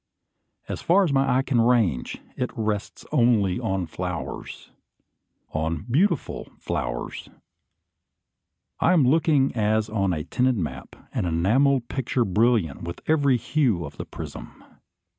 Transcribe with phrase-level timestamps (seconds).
[0.67, 4.71] As far as my eye can range, it rests only on flowers,
[5.53, 7.29] on beautiful flowers!
[8.79, 13.85] I am looking as on a tinted map, an enamelled picture brilliant with every hue
[13.85, 14.63] of the prism.